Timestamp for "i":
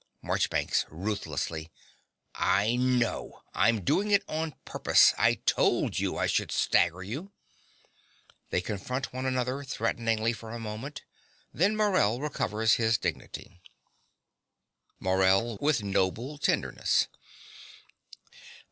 2.33-2.75, 5.15-5.35, 6.17-6.25